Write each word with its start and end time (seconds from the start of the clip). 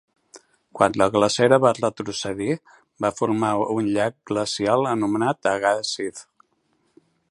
Quan 0.77 0.95
la 1.01 1.07
glacera 1.15 1.59
va 1.65 1.73
retrocedir, 1.81 2.49
va 3.05 3.13
formar 3.21 3.53
un 3.77 3.93
llac 3.99 4.19
glacial 4.33 4.93
anomenat 4.97 5.55
Agassiz. 5.57 6.29